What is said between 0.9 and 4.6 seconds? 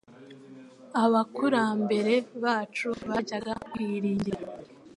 Abakurambere bacu bajyaga bakwiringira